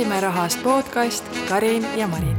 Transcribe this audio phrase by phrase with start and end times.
[0.00, 2.36] räägime rahast podcast Karin ja Marin.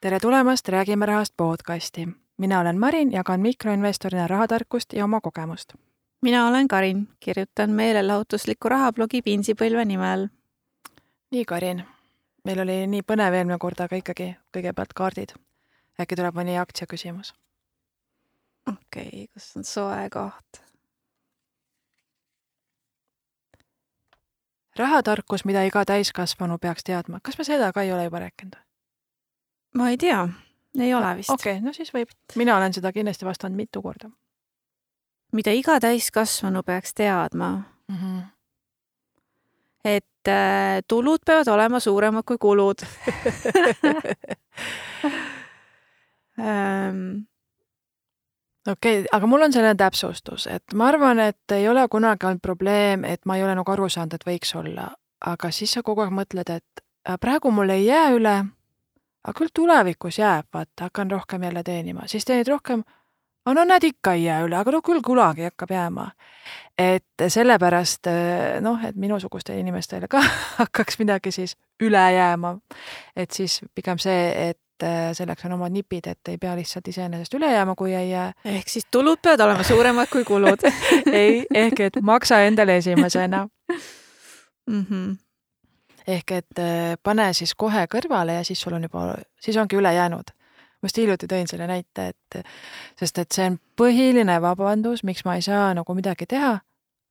[0.00, 2.08] tere tulemast Räägime rahast podcasti.
[2.38, 5.74] mina olen Marin, jagan mikroinvestorina rahatarkust ja oma kogemust.
[6.22, 10.28] mina olen Karin, kirjutan meelelahutuslikku rahablogi Pinsipõlve nimel.
[11.30, 11.84] nii, Karin,
[12.44, 15.28] meil oli nii põnev eelmine kord, aga ikkagi kõigepealt kaardid.
[16.00, 17.34] äkki tuleb mõni aktsia küsimus?
[18.66, 20.66] Okei okay,, kus on soe koht?
[24.76, 28.56] rahatarkus, mida iga täiskasvanu peaks teadma, kas me seda ka ei ole juba rääkinud?
[29.74, 30.28] ma ei tea,
[30.78, 31.30] ei ole vist.
[31.30, 32.12] okei okay,, no siis võib.
[32.36, 34.10] mina olen seda kindlasti vastanud mitu korda.
[35.32, 37.50] mida iga täiskasvanu peaks teadma
[37.88, 37.96] mm?
[37.96, 38.22] -hmm.
[39.84, 42.78] et äh, tulud peavad olema suuremad kui kulud
[46.38, 47.26] ähm,
[48.68, 52.42] okei okay,, aga mul on selline täpsustus, et ma arvan, et ei ole kunagi olnud
[52.42, 54.90] probleem, et ma ei ole nagu aru saanud, et võiks olla,
[55.26, 58.36] aga siis sa kogu aeg mõtled, et äh, praegu mul ei jää üle,
[59.24, 62.84] aga küll tulevikus jääb, vaata, hakkan rohkem jälle teenima, siis teenid rohkem,
[63.46, 66.10] no näed, ikka ei jää üle, aga no küll kunagi hakkab jääma.
[66.78, 70.20] et sellepärast äh, noh, et minusugustele inimestele ka
[70.60, 72.58] hakkaks midagi siis üle jääma.
[73.16, 76.88] et siis pigem see, et et äh, selleks on omad nipid, et ei pea lihtsalt
[76.88, 78.32] iseenesest üle jääma, kui ei jää.
[78.44, 80.64] ehk siis tulud peavad olema suuremad kui kulud
[81.12, 83.48] ei, ehk et maksa endale esimesena
[84.70, 84.86] mm.
[84.90, 85.16] -hmm.
[86.06, 89.94] ehk et äh, pane siis kohe kõrvale ja siis sul on juba, siis ongi üle
[89.94, 90.30] jäänud.
[90.82, 92.44] ma just hiljuti tõin selle näite, et
[93.00, 96.60] sest et see on põhiline vabandus, miks ma ei saa nagu midagi teha.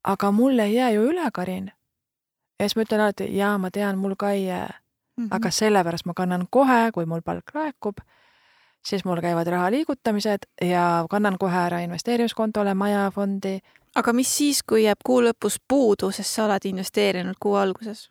[0.03, 1.71] aga mul ei jää ju üle, Karin.
[2.59, 4.84] ja siis ma ütlen alati, jaa, ma tean, mul ka ei jää
[5.17, 5.23] mm.
[5.23, 5.35] -hmm.
[5.35, 7.97] aga sellepärast ma kannan kohe, kui mul palk laekub,
[8.85, 13.59] siis mul käivad raha liigutamised ja kannan kohe ära investeerimiskontole, majafondi.
[13.95, 18.09] aga mis siis, kui jääb kuu lõpus puudu, sest sa oled investeerinud kuu alguses?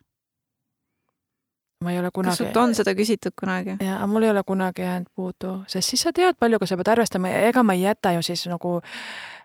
[1.83, 2.31] ma ei ole kunagi.
[2.31, 3.77] kas sult on seda küsitud kunagi?
[3.79, 6.87] jaa, aga mul ei ole kunagi jäänud puudu, sest siis sa tead, paljuga sa pead
[6.87, 8.79] arvestama ja ega ma ei jäta ju siis nagu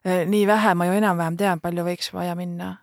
[0.04, 2.76] eh, nii vähe, ma ju enam-vähem tean, palju võiks vaja minna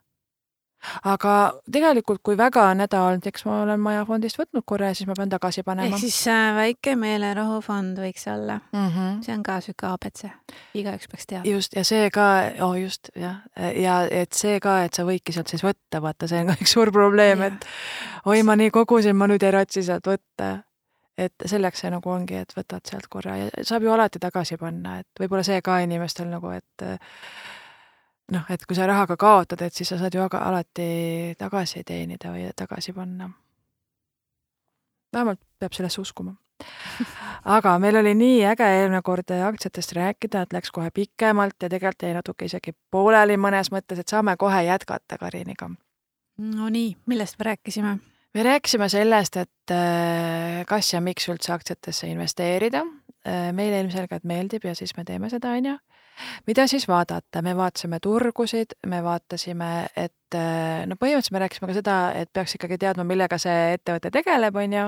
[1.08, 1.34] aga
[1.72, 5.16] tegelikult, kui väga on häda olnud, eks ma olen Majafondist võtnud korra ja siis ma
[5.18, 5.90] pean tagasi panema.
[5.90, 8.88] ehk siis äh, väike meelerahufond võiks olla mm.
[8.88, 9.24] -hmm.
[9.26, 10.26] see on ka sihuke abc,
[10.74, 11.52] igaüks peaks teadma.
[11.52, 12.28] just, ja see ka,
[12.66, 13.42] oh just, jah,
[13.76, 16.78] ja et see ka, et sa võidki sealt siis võtta, vaata, see on ka üks
[16.78, 17.68] suur probleem, et
[18.26, 20.58] oi, ma nii kogusin, ma nüüd ei ratsi sealt võtta
[21.18, 25.00] et selleks see nagu ongi, et võtad sealt korra ja saab ju alati tagasi panna,
[25.02, 26.86] et võib-olla see ka inimestel nagu, et
[28.32, 32.34] noh, et kui sa rahaga kaotad, et siis sa saad ju aga alati tagasi teenida
[32.34, 33.30] või tagasi panna.
[35.14, 36.36] vähemalt peab sellesse uskuma.
[37.58, 42.04] aga meil oli nii äge eelmine kord aktsiatest rääkida, et läks kohe pikemalt ja tegelikult
[42.04, 45.70] jäi natuke isegi pooleli mõnes mõttes, et saame kohe jätkata Kariniga.
[46.38, 47.98] Nonii, millest me rääkisime?
[48.34, 52.84] me rääkisime sellest, et äh, kas ja miks üldse aktsiatesse investeerida.
[53.26, 55.78] Äh, meile ilmselgelt meeldib ja siis me teeme seda, on ju
[56.48, 60.38] mida siis vaadata, me vaatasime turgusid, me vaatasime, et
[60.88, 64.76] no põhimõtteliselt me rääkisime ka seda, et peaks ikkagi teadma, millega see ettevõte tegeleb, on
[64.78, 64.88] ju,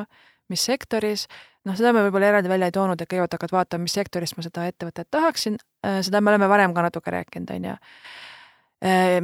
[0.50, 1.28] mis sektoris,
[1.68, 4.46] noh, seda me võib-olla eraldi välja ei toonud, et kõigepealt hakkad vaatama, mis sektorist ma
[4.46, 5.60] seda ettevõtet tahaksin,
[6.06, 7.78] seda me oleme varem ka natuke rääkinud, on ju.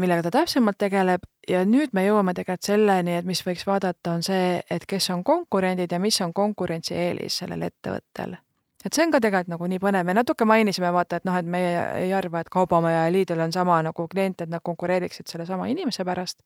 [0.01, 1.23] Millega ta täpsemalt tegeleb.
[1.47, 5.23] Ja nüüd me jõuame tegelikult selleni, et mis võiks vaadata, on see, et kes on
[5.23, 8.35] konkurendid ja mis on konkurentsieelis sellel ettevõttel
[8.85, 11.47] et see on ka tegelikult nagu nii põnev, me natuke mainisime vaata, et noh, et
[11.49, 15.67] meie ei arva, et Kaubamaja ja Lidl on sama nagu klient, et nad konkureeriksid sellesama
[15.71, 16.43] inimese pärast.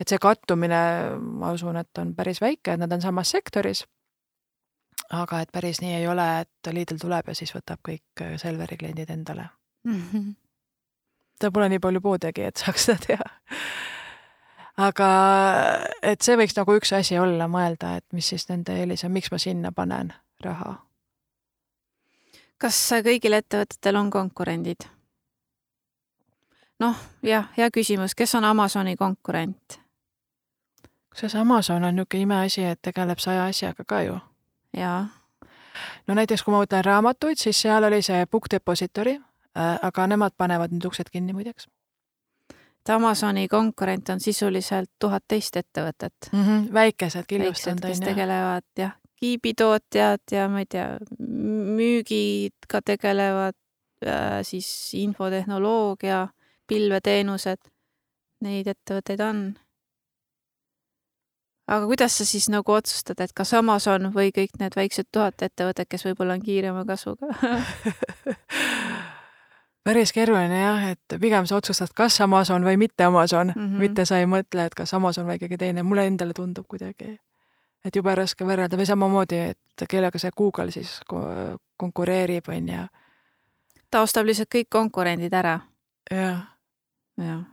[0.00, 0.82] et see kattumine,
[1.20, 3.84] ma usun, et on päris väike, et nad on samas sektoris.
[5.10, 9.10] aga et päris nii ei ole, et Lidl tuleb ja siis võtab kõik Selveri kliendid
[9.10, 9.48] endale
[9.84, 10.02] mm.
[10.12, 10.34] -hmm.
[11.38, 13.24] ta pole nii palju poodegi, et saaks seda teha
[14.76, 15.08] aga
[16.02, 19.30] et see võiks nagu üks asi olla, mõelda, et mis siis nende eelis on, miks
[19.30, 20.89] ma sinna panen raha
[22.60, 24.88] kas kõigil ettevõtetel on konkurendid?
[26.80, 29.80] noh, jah, hea küsimus, kes on Amazoni konkurent?
[31.10, 34.18] kusjuures Amazon on niisugune imeasi, et tegeleb saja asjaga ka ju.
[34.76, 35.08] jaa.
[36.06, 39.16] no näiteks, kui ma võtan raamatuid, siis seal oli see Book Depository,
[39.56, 41.68] äh, aga nemad panevad nüüd uksed kinni muideks.
[42.80, 46.44] et Amazoni konkurent on sisuliselt tuhat teist ettevõtet mm.
[46.44, 48.04] -hmm, väikesed killustanud, on ju.
[48.04, 50.86] tegelevad jah, kiibitootjad ja ma ei tea,
[51.20, 53.56] müügiga tegelevad
[54.06, 54.68] äh, siis
[54.98, 56.28] infotehnoloogia,
[56.70, 57.60] pilveteenused,
[58.44, 59.42] neid ettevõtteid on.
[61.70, 65.88] aga kuidas sa siis nagu otsustad, et kas Amazon või kõik need väiksed tuhat ettevõtet,
[65.90, 67.30] kes võib-olla on kiirema kasvuga
[69.84, 73.78] päris keeruline jah, et pigem sa otsustad, kas Amazon või mitte Amazon mm, -hmm.
[73.84, 77.16] mitte sa ei mõtle, et kas Amazon või keegi teine, mulle endale tundub kuidagi,
[77.84, 80.98] et jube raske võrrelda või samamoodi, et kellega see Google siis
[81.80, 82.86] konkureerib, on ju.
[83.90, 85.60] ta ostab lihtsalt kõik konkurendid ära.
[86.10, 86.44] jah.
[87.18, 87.44] jah.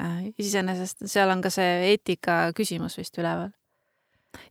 [0.00, 3.50] Äh, iseenesest seal on ka see eetika küsimus vist üleval.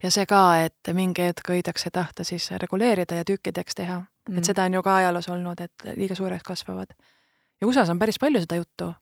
[0.02, 4.38] ja see ka, et mingi hetk võidakse tahta siis reguleerida ja tükkideks teha mm..
[4.38, 6.92] et seda on ju ka ajaloos olnud, et liiga suureks kasvavad.
[7.60, 8.92] ja USA-s on päris palju seda juttu,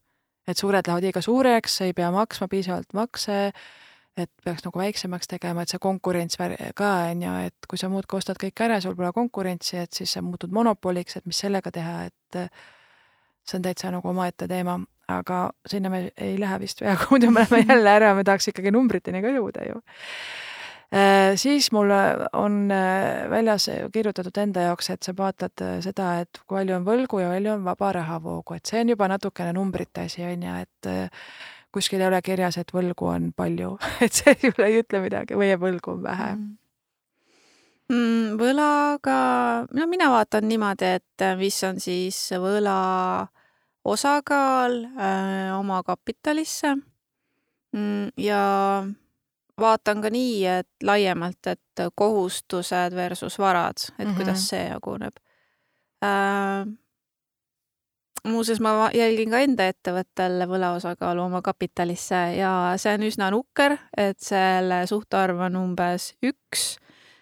[0.46, 3.50] et suured lähevad liiga suureks, ei pea maksma piisavalt makse,
[4.18, 6.38] et peaks nagu väiksemaks tegema, et see konkurents
[6.76, 10.12] ka on ju, et kui sa muudkui ostad kõik ära, sul pole konkurentsi, et siis
[10.16, 12.40] sa muutud monopoliks, et mis sellega teha, et
[13.48, 14.78] see on täitsa nagu omaette teema,
[15.08, 18.72] aga sinna me ei lähe vist peaaegu, muidu me läheme jälle ära, me tahaks ikkagi
[18.74, 19.80] numbriteni ka jõuda ju.
[20.88, 21.90] Äh, siis mul
[22.32, 27.20] on äh, väljas kirjutatud enda jaoks, et sa vaatad äh, seda, et palju on võlgu
[27.20, 30.90] ja palju on vaba rahavoogu, et see on juba natukene numbrite asi, on ju, et
[31.72, 35.96] kuskil ei ole kirjas, et võlgu on palju et see ei ütle midagi või võlgu
[35.96, 36.46] on vähe mm.
[37.94, 38.38] mm,.
[38.40, 39.18] võlaga,
[39.72, 42.78] no mina vaatan niimoodi, et mis on siis võla
[43.88, 46.74] osakaal öö, oma kapitalisse
[47.72, 48.42] mm, ja
[49.58, 54.16] vaatan ka nii, et laiemalt, et kohustused versus varad, et mm -hmm.
[54.16, 55.16] kuidas see jaguneb
[56.04, 56.66] äh,.
[58.26, 64.18] Muuseas, ma jälgin ka enda ettevõttel võlaosakaalu oma kapitalisse ja see on üsna nukker, et
[64.22, 66.76] selle suhtarv on umbes üks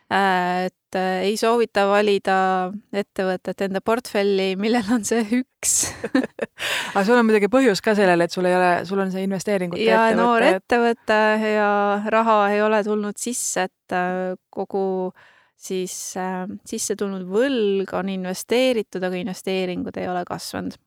[0.06, 2.36] et äh, ei soovita valida
[2.94, 5.88] ettevõtet enda portfelli, millel on see üks
[6.94, 9.82] aga sul on muidugi põhjus ka sellele, et sul ei ole, sul on see investeeringute
[9.82, 10.20] ja ettevõte.
[10.20, 11.20] noor ettevõte
[11.56, 11.70] ja
[12.14, 14.86] raha ei ole tulnud sisse, et äh, kogu
[15.58, 20.78] siis äh, sisse tulnud võlg on investeeritud, aga investeeringud ei ole kasvanud.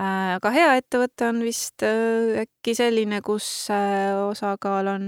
[0.00, 5.06] Aga hea ettevõte on vist äh, äkki selline, kus äh, osakaal on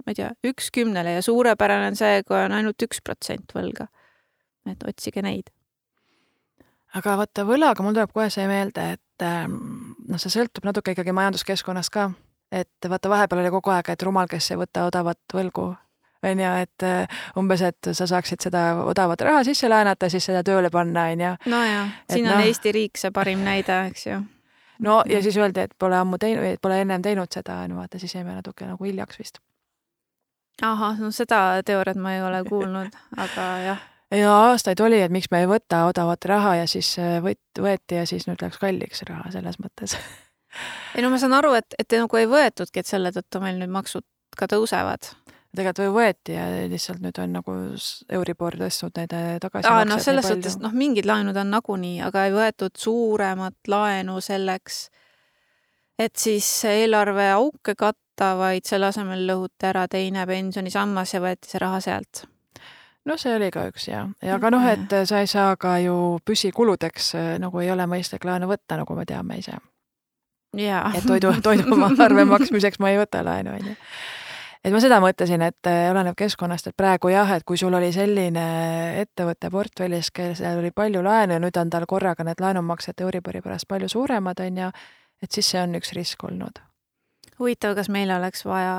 [0.00, 3.88] ma ei tea, üks kümnele ja suurepärane on see, kui on ainult üks protsent võlga.
[4.68, 5.50] et otsige neid.
[6.96, 9.54] aga vaata, võlaga mul tuleb kohe see meelde, et ähm,
[10.08, 12.10] noh, see sõltub natuke ikkagi majanduskeskkonnast ka.
[12.52, 15.70] et vaata, vahepeal oli kogu aeg, et rumal, kes ei võta odavat võlgu,
[16.22, 20.42] on ju, et äh, umbes, et sa saaksid seda odavat raha sisse laenata, siis seda
[20.46, 21.32] tööle panna, on ju.
[21.52, 24.20] nojah, siin on no, Eesti riik see parim näide, eks ju.
[24.80, 28.14] No ja siis öeldi, et pole ammu teinud, pole ennem teinud seda, no vaata, siis
[28.14, 29.40] jäime natuke nagu hiljaks vist.
[30.62, 33.84] Ahah, no seda teooriat ma ei ole kuulnud, aga jah.
[34.12, 38.00] ja aastaid oli, et miks me ei võta odavat raha ja siis äh, võt-, võeti
[38.00, 39.96] ja siis nüüd läks kalliks raha selles mõttes.
[40.96, 43.70] Ei no ma saan aru, et, et nagu ei võetudki, et selle tõttu meil nüüd
[43.70, 44.02] maksud
[44.36, 45.12] ka tõusevad
[45.56, 47.54] tegelikult või võeti ja lihtsalt nüüd on nagu
[48.14, 49.66] Euribor tõstnud neid äh, tagasi.
[49.70, 54.84] aa, noh, selles suhtes, noh, mingid laenud on nagunii, aga ei võetud suuremat laenu selleks,
[55.98, 61.62] et siis eelarve auke katta vaid selle asemel lõhuti ära teine pensionisammas ja võeti see
[61.62, 62.22] raha sealt.
[63.08, 66.20] no see oli ka üks ja, ja aga noh, et sa ei saa ka ju
[66.24, 69.58] püsikuludeks nagu ei ole mõistlik laenu võtta, nagu me teame ise.
[70.54, 73.76] et toidu, toiduarve maksmiseks ma ei võta laenu, onju
[74.64, 78.46] et ma seda mõtlesin, et oleneb keskkonnast, et praegu jah, et kui sul oli selline
[79.00, 83.68] ettevõte portfellis, kellel oli palju laenu ja nüüd on tal korraga need laenumaksed Euribori pärast
[83.68, 84.72] palju suuremad, on ju,
[85.22, 86.60] et siis see on üks risk olnud
[87.40, 88.76] huvitav, kas meil oleks vaja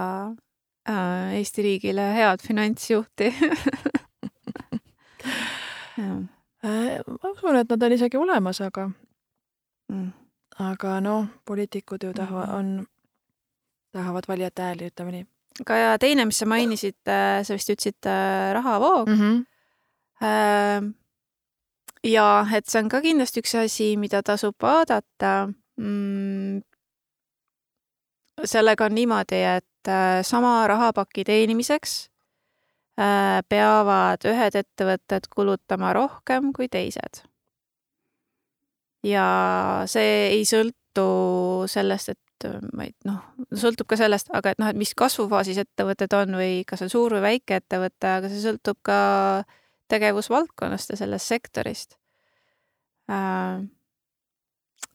[0.85, 3.31] äh, Eesti riigile head finantsjuhti
[6.63, 8.87] Äh, ma usun, et nad on isegi olemas, aga
[9.89, 10.09] mm.,
[10.61, 12.57] aga noh, poliitikud ju tahavad, mm.
[12.57, 12.87] on,
[13.91, 15.25] tahavad valijate hääli, ütleme nii.
[15.59, 19.19] Aga ja teine, mis sa mainisid, äh, sa vist ütlesid äh, rahavoog mm.
[19.21, 20.93] -hmm.
[22.03, 26.61] ja et see on ka kindlasti üks asi, mida tasub vaadata mm,
[28.45, 32.07] sellega on niimoodi, et äh, sama rahapaki teenimiseks
[33.49, 37.23] peavad ühed ettevõtted kulutama rohkem kui teised.
[39.03, 43.19] ja see ei sõltu sellest, et äh, ma ei, noh,
[43.53, 47.17] sõltub ka sellest, aga et noh, et mis kasvufaasis ettevõtted on või kas on suur
[47.17, 48.99] või väike ettevõte, aga see sõltub ka
[49.91, 51.97] tegevusvaldkonnast ja sellest sektorist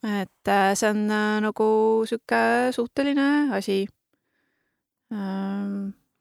[0.03, 1.67] et äh, see on äh, nagu
[2.07, 3.87] sihuke suhteline asi.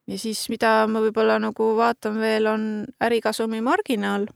[0.07, 2.67] Ja siis, mida ma võib-olla nagu vaatan veel, on
[3.03, 4.29] ärikasumi marginaal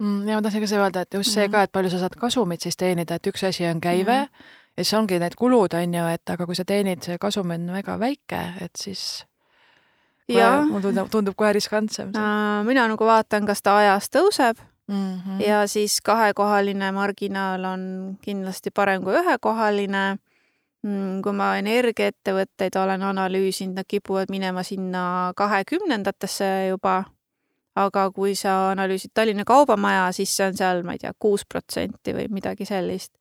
[0.00, 0.22] mm,.
[0.24, 1.52] ja ma tahtsin ka seda öelda, et just see mm -hmm.
[1.52, 4.46] ka, et palju sa saad kasumit siis teenida, et üks asi on käive mm -hmm.
[4.76, 7.66] Ja siis ongi need kulud, on ju, et aga kui sa teenid, see kasum on
[7.74, 9.24] väga väike, et siis
[10.30, 12.64] ja mulle tundub, tundub kohe riskantsem äh,.
[12.66, 14.60] mina nagu vaatan, kas ta ajas tõuseb
[14.90, 15.20] mm.
[15.20, 15.46] -hmm.
[15.46, 20.18] ja siis kahekohaline marginaal on kindlasti parem kui ühekohaline.
[20.82, 27.04] Mm, kui ma energiaettevõtteid olen analüüsinud, nad kipuvad minema sinna kahekümnendatesse juba.
[27.76, 32.12] aga kui sa analüüsid Tallinna Kaubamaja, siis see on seal, ma ei tea, kuus protsenti
[32.12, 33.12] või midagi sellist.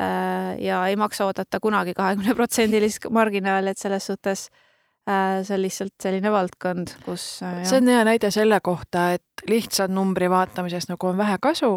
[0.00, 4.48] Äh, ja ei maksa oodata kunagi kahekümneprotsendilist marginaali, et selles suhtes
[5.02, 9.42] Äh, see on lihtsalt selline valdkond, kus äh, see on hea näide selle kohta, et
[9.50, 11.72] lihtsalt numbri vaatamisest nagu on vähe kasu,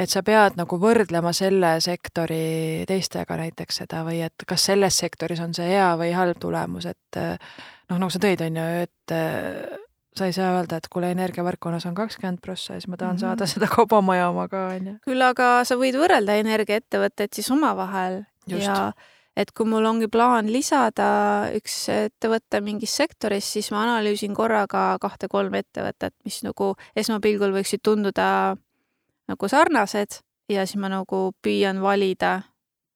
[0.00, 5.42] et sa pead nagu võrdlema selle sektori teistega näiteks seda või et kas selles sektoris
[5.44, 9.16] on see hea või halb tulemus, et noh, nagu sa tõid, on ju, et
[10.18, 13.18] sa ei saa öelda, et kuule, energiavõrkkonnas on kakskümmend prossa ja siis ma tahan mm
[13.18, 13.26] -hmm.
[13.26, 14.94] saada seda kaubamaja oma ka, on ju.
[15.08, 18.92] küll aga sa võid võrrelda energiaettevõtteid siis omavahel ja
[19.36, 21.08] et kui mul ongi plaan lisada
[21.56, 28.56] üks ettevõte mingis sektoris, siis ma analüüsin korraga kahte-kolme ettevõtet, mis nagu esmapilgul võiksid tunduda
[29.28, 32.40] nagu sarnased ja siis ma nagu püüan valida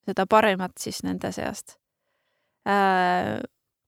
[0.08, 1.76] seda paremat siis nende seast
[2.68, 3.40] äh,.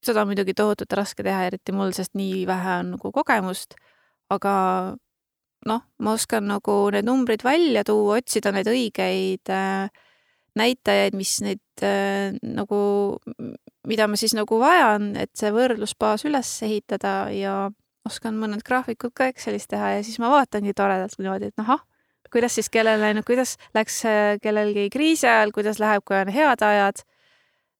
[0.04, 3.76] Seda on muidugi tohutult raske teha, eriti mul, sest nii vähe on nagu kogemust,
[4.32, 4.54] aga
[5.68, 9.92] noh, ma oskan nagu need numbrid välja tuua, otsida neid õigeid äh,
[10.58, 12.80] näitajaid, mis neid äh, nagu,
[13.88, 17.54] mida ma siis nagu vajan, et see võrdlusbaas üles ehitada ja
[18.08, 21.84] oskan mõned graafikud ka Excelis teha ja siis ma vaatangi toredalt niimoodi, et ahah,
[22.32, 26.66] kuidas siis kellel läinud, kuidas läks äh, kellelgi kriisi ajal, kuidas läheb, kui on head
[26.66, 27.06] ajad.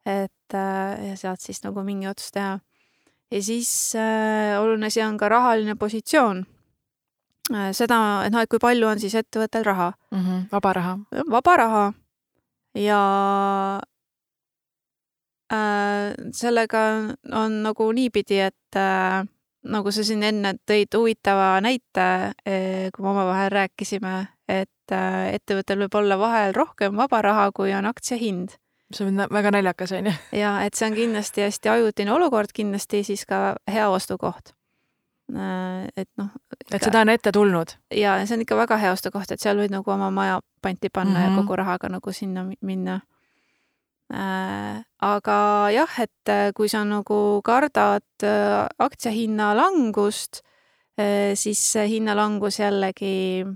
[0.07, 2.59] et ja sealt siis nagu mingi otsus teha.
[3.31, 6.45] ja siis äh, oluline asi on ka rahaline positsioon
[7.53, 7.73] äh,.
[7.73, 10.19] seda, et noh, et kui palju on siis ettevõttel raha mm.
[10.19, 10.99] -hmm, vaba raha.
[11.31, 11.93] vaba raha
[12.75, 13.03] ja
[15.53, 16.81] äh, sellega
[17.33, 19.27] on nagu niipidi, et äh,
[19.63, 24.15] nagu sa siin enne tõid huvitava näite, äh, kui me omavahel rääkisime,
[24.49, 28.57] et äh, ettevõttel võib olla vahel rohkem vaba raha, kui on aktsia hind.
[28.95, 30.17] See on väga naljakas, on ju.
[30.33, 34.55] ja et see on kindlasti hästi ajutine olukord, kindlasti siis ka hea ostukoht
[35.31, 36.29] Äh, et noh.
[36.75, 37.71] et seda on ette tulnud?
[37.95, 41.15] ja see on ikka väga hea ostukoht, et seal võid nagu oma maja panti panna
[41.15, 41.25] mm -hmm.
[41.25, 41.39] ja mhm.
[41.41, 43.01] kogu rahaga nagu sinna minna
[44.13, 44.83] äh,.
[45.01, 48.05] aga jah, et äh, kui sa nagu kardad
[48.79, 50.43] aktsiahinna langust
[51.35, 53.47] siis hinnalangus jällegi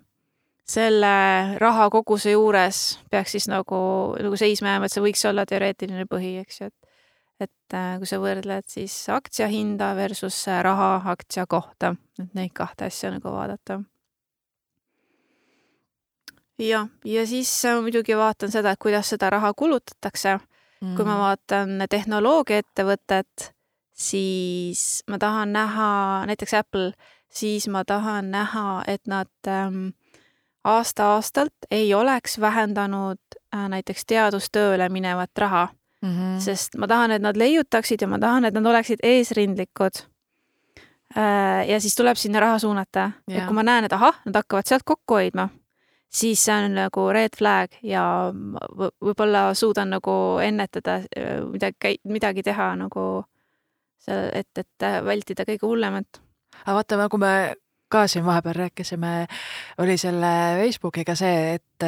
[0.67, 1.13] selle
[1.63, 3.79] rahakoguse juures peaks siis nagu,
[4.19, 6.87] nagu seisma jääma, et see võiks olla teoreetiline põhi, eks ju, et
[7.41, 12.55] et äh, kui sa võrdled siis aktsia hinda versus äh, raha aktsia kohta, et neid
[12.57, 13.83] kahte asja nagu vaadata.
[16.59, 20.95] jah, ja siis äh, muidugi vaatan seda, et kuidas seda raha kulutatakse mm..
[20.97, 21.21] kui ma mm.
[21.21, 23.51] vaatan tehnoloogiaettevõtet,
[23.93, 25.91] siis ma tahan näha,
[26.33, 26.93] näiteks Apple,
[27.29, 29.91] siis ma tahan näha, et nad ähm,
[30.67, 33.19] aasta-aastalt ei oleks vähendanud
[33.55, 35.69] äh, näiteks teadustööle minevat raha
[36.03, 36.41] mm, -hmm.
[36.41, 40.03] sest ma tahan, et nad leiutaksid ja ma tahan, et nad oleksid eesrindlikud.
[41.17, 44.67] Äh, ja siis tuleb sinna raha suunata, et kui ma näen, et ahah, nad hakkavad
[44.67, 45.49] sealt kokku hoidma,
[46.11, 48.33] siis see on nagu red flag ja
[49.01, 53.25] võib-olla suudan nagu ennetada äh, midagi, midagi teha nagu
[53.99, 56.21] seal, et, et vältida kõige hullemat.
[56.65, 57.55] aga vaata, nagu me
[57.89, 59.27] ka siin vahepeal rääkisime,
[59.79, 61.87] oli selle Facebookiga see, et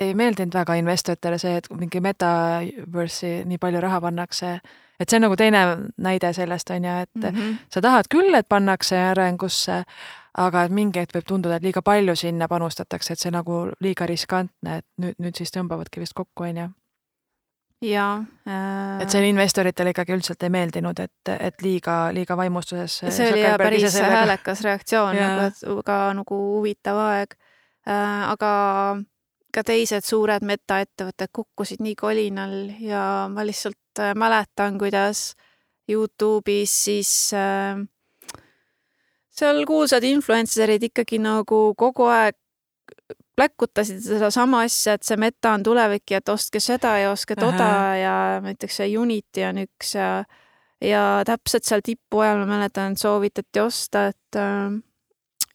[0.00, 4.58] ei meeldinud väga investoritele see, et mingi metaverse'i nii palju raha pannakse.
[5.00, 5.60] et see on nagu teine
[5.98, 7.54] näide sellest, on ju, et mm -hmm.
[7.68, 9.82] sa tahad küll, et pannakse arengusse,
[10.38, 14.06] aga et mingi hetk võib tunduda, et liiga palju sinna panustatakse, et see nagu liiga
[14.06, 16.68] riskantne, et nüüd, nüüd siis tõmbavadki vist kokku, on ju
[17.82, 19.02] jaa äh....
[19.02, 22.98] et see investoritele ikkagi üldiselt ei meeldinud, et, et liiga, liiga vaimustuses.
[23.10, 27.34] see oli jah päris häälekas reaktsioon, nagu et väga nagu huvitav aeg
[27.88, 28.28] äh,.
[28.32, 28.52] aga
[29.52, 35.32] ka teised suured metaettevõtted kukkusid nii kolinal ja ma lihtsalt äh, mäletan, kuidas
[35.90, 37.82] Youtube'is siis äh,
[39.32, 42.38] seal kuulsad influencer'id ikkagi nagu kogu aeg
[43.36, 47.68] pläkutasid sedasama asja, et see meta on tulevik ja et ostke seda ja ostke toda
[47.96, 50.12] ja näiteks see Unity on üks ja
[50.82, 54.74] ja täpselt seal tipu ajal ma mäletan, et soovitati osta, et äh,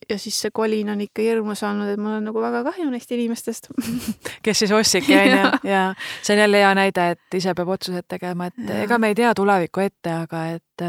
[0.09, 3.11] ja siis see kolin on ikka hirmus olnud, et mul on nagu väga kahju neist
[3.11, 3.71] inimestest.
[4.45, 5.87] Kes siis ostsidki, onju, ja
[6.21, 8.83] see on jälle hea näide, et ise peab otsused tegema, et ja.
[8.85, 10.87] ega me ei tea tulevikku ette, aga et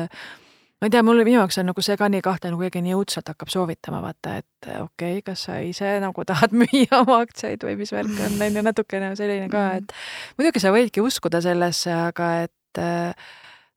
[0.78, 2.96] ma ei tea, mulle minu jaoks on nagu see ka nii kahtlane, kui keegi nii
[2.98, 7.66] õudselt hakkab soovitama, vaata, et okei okay,, kas sa ise nagu tahad müüa oma aktsiaid
[7.66, 9.96] või mis värk on, on ju natukene selline ka, et
[10.38, 13.30] muidugi sa võidki uskuda sellesse, aga et äh,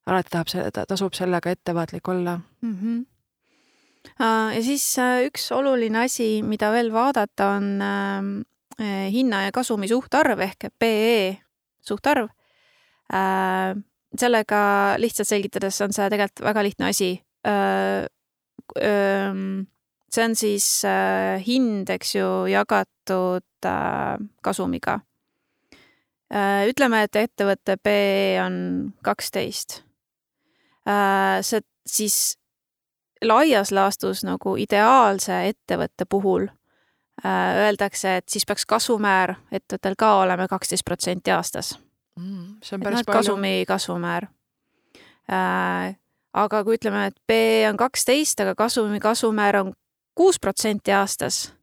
[0.10, 2.76] alati tahab see, tasub sellega ettevaatlik olla mm.
[2.76, 3.02] -hmm
[4.20, 8.32] ja siis äh, üks oluline asi, mida veel vaadata, on ähm,
[8.82, 11.38] äh, hinna ja kasumi suhtarv ehk PE
[11.82, 12.30] suhtarv.
[14.18, 14.62] Sellega
[15.02, 17.12] lihtsalt selgitades on see tegelikult väga lihtne asi.
[20.12, 20.68] see on siis
[21.46, 23.70] hind, eks ju, jagatud
[24.44, 25.00] kasumiga.
[26.68, 28.60] ütleme, et ettevõtte PE on
[29.04, 29.82] kaksteist
[30.88, 32.38] Äh, see siis
[33.22, 40.48] laias laastus nagu ideaalse ettevõtte puhul äh, öeldakse, et siis peaks kasumäär ettevõttel ka olema
[40.50, 41.76] kaksteist protsenti aastas
[42.20, 42.60] mm,.
[42.64, 43.18] see on päris no, palju.
[43.20, 44.28] kasumi kasvumäär
[45.32, 45.96] äh,.
[46.34, 47.40] aga kui ütleme, et B
[47.70, 49.74] on kaksteist, aga kasumi kasvumäär on
[50.16, 51.54] kuus protsenti aastas,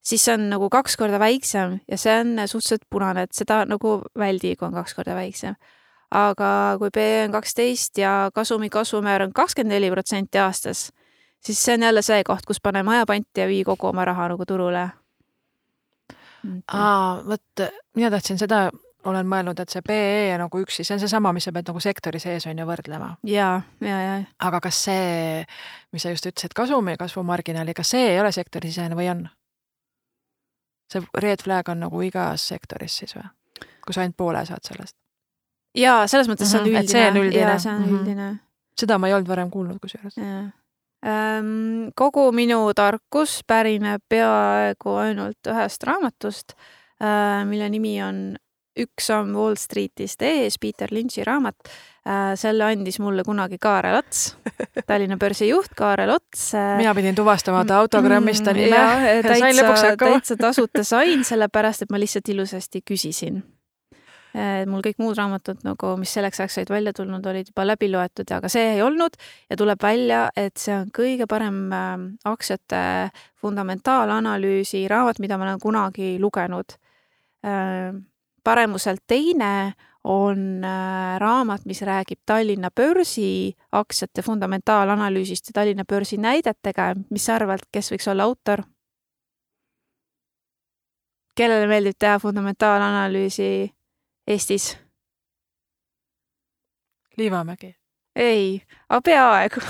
[0.00, 3.98] siis see on nagu kaks korda väiksem ja see on suhteliselt punane, et seda nagu
[4.18, 5.56] väldi, kui on kaks korda väiksem
[6.10, 10.88] aga kui PE on kaksteist ja kasumi kasvumäär on kakskümmend neli protsenti aastas,
[11.44, 14.28] siis see on jälle see koht, kus pane maja panti ja vii kogu oma raha
[14.32, 14.88] nagu turule.
[16.72, 18.70] aa, vot mina tahtsin seda,
[19.06, 22.20] olen mõelnud, et see PE nagu üksi, see on seesama, mis sa pead nagu sektori
[22.22, 23.12] sees on ju võrdlema.
[23.30, 23.50] ja,
[23.84, 24.14] ja, ja.
[24.48, 25.44] aga kas see,
[25.94, 29.26] mis sa just ütlesid, kasumi kasvumarginaali, kas see ei ole sektorisisene või on?
[30.88, 33.28] see red flag on nagu igas sektoris siis või?
[33.84, 34.96] kui sa ainult poole saad sellest?
[35.78, 36.84] jaa, selles mõttes see on üldine.
[36.84, 37.58] et see on üldine.
[37.58, 38.30] see on üldine.
[38.78, 40.18] seda ma ei olnud varem kuulnud kusjuures.
[41.06, 46.56] Ähm, kogu minu tarkus pärineb peaaegu ainult ühest raamatust,
[46.98, 48.22] äh, mille nimi on
[48.78, 51.70] Üks samm Wall Streetist ees, Peter Lynch'i raamat.
[52.08, 54.30] Äh, selle andis mulle kunagi Kaarel Ots,
[54.88, 56.52] Tallinna börsi juht Kaarel Ots.
[56.54, 60.16] Äh, mina pidin tuvastama ta autogrammist ta nime ja, sain lõpuks hakkama.
[60.16, 63.42] täitsa tasuta sain, sellepärast et ma lihtsalt ilusasti küsisin
[64.36, 67.88] Äh, mul kõik muud raamatud nagu, mis selleks ajaks olid välja tulnud, olid juba läbi
[67.88, 69.16] loetud, aga see ei olnud
[69.48, 72.82] ja tuleb välja, et see on kõige parem ähm, aktsiate
[73.40, 76.76] fundamentaalanalüüsi raamat, mida ma olen kunagi lugenud.
[78.48, 86.94] Paremuselt teine on äh, raamat, mis räägib Tallinna börsi aktsiate fundamentaalanalüüsist ja Tallinna börsi näidetega.
[87.10, 88.62] mis sa arvad, kes võiks olla autor?
[91.36, 93.68] kellele meeldib teha fundamentaalanalüüsi
[94.26, 94.78] Eestis?
[97.16, 97.74] Liivamägi?
[98.16, 99.60] ei, aga peaaegu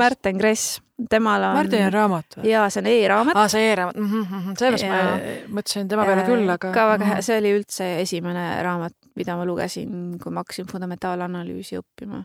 [0.00, 0.80] Märten Kress,
[1.10, 1.56] temal on.
[1.58, 2.46] Märtenil on raamat või?
[2.52, 3.40] jaa, see on e-raamat.
[3.40, 4.56] aa, see e-raamat mm, -hmm.
[4.60, 6.72] sellest ma mõtlesin tema peale küll, aga.
[6.76, 11.80] ka väga hea, see oli üldse esimene raamat, mida ma lugesin, kui ma hakkasin fundamentaalanalüüsi
[11.82, 12.24] õppima.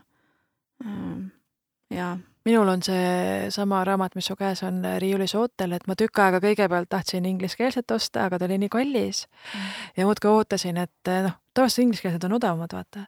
[1.90, 6.40] jaa minul on seesama raamat, mis su käes on riiulis ootel, et ma tükk aega
[6.42, 9.66] kõigepealt tahtsin ingliskeelset osta, aga ta oli nii kallis mm.
[10.00, 13.04] ja muudkui ootasin, et noh, tavaliselt ingliskeelsed on odavamad, vaata.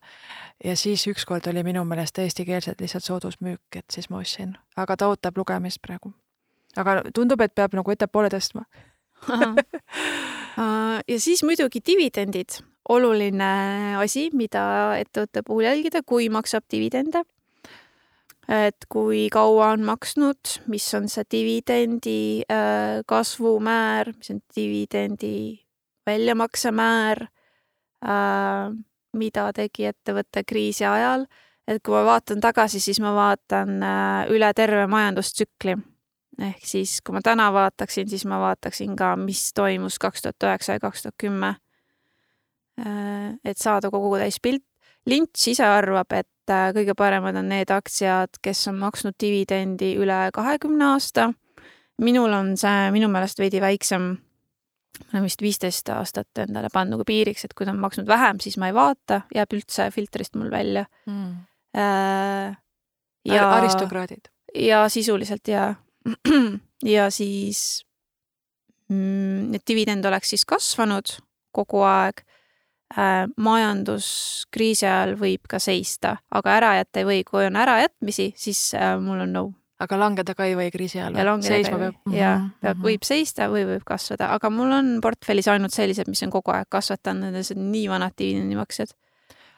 [0.65, 5.09] Ja siis ükskord oli minu meelest eestikeelsed lihtsalt soodusmüük, et siis ma ostsin, aga ta
[5.09, 6.13] ootab lugemist praegu.
[6.77, 8.65] aga tundub, et peab nagu ettepoole tõstma.
[11.09, 12.59] Ja siis muidugi dividendid,
[12.93, 14.63] oluline asi, mida
[15.01, 17.23] ettevõtte puhul jälgida, kui maksab dividende.
[18.53, 25.63] Et kui kaua on maksnud, mis on see dividendi äh, kasvumäär, mis on dividendi
[26.07, 27.23] väljamaksemäär,
[28.03, 28.75] äh,
[29.17, 31.27] mida tegi ettevõte kriisi ajal,
[31.69, 35.77] et kui ma vaatan tagasi, siis ma vaatan äh, üle terve majandustsükli.
[36.43, 40.79] ehk siis, kui ma täna vaataksin, siis ma vaataksin ka, mis toimus kaks tuhat üheksa
[40.79, 41.55] ja kaks tuhat kümme.
[43.45, 44.65] et saada kogu täispilt.
[45.07, 50.29] Lynch ise arvab, et äh, kõige paremad on need aktsiad, kes on maksnud dividendi üle
[50.35, 51.33] kahekümne aasta.
[51.99, 54.17] minul on see minu meelest veidi väiksem.
[55.01, 58.41] Ma olen vist viisteist aastat endale pannud nagu piiriks, et kui ta on maksnud vähem,
[58.43, 61.33] siis ma ei vaata, jääb üldse filtrist mul välja mm..
[61.73, 62.57] Äh,
[63.25, 64.29] ja aristokraadid.
[64.55, 65.75] ja sisuliselt ja,
[66.97, 67.87] ja siis
[68.89, 71.17] mm, need dividend oleks siis kasvanud
[71.53, 72.23] kogu aeg
[72.97, 78.71] äh, majanduskriisi ajal võib ka seista, aga ära jätta ei või, kui on ärajätmisi, siis
[78.79, 79.49] äh, mul on no.
[79.83, 82.01] Aga langeda ka ei või kriisi ajal seisma peab?
[82.09, 82.87] jaa, mhm, peab, mhm.
[82.89, 86.71] võib seista või võib kasvada, aga mul on portfellis ainult sellised, mis on kogu aeg
[86.73, 88.97] kasvatanud, need on nii vanad dividendimaksjad